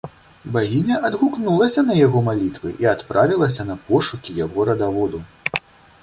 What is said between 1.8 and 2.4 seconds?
на яго